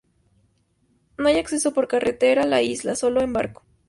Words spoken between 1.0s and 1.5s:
No hay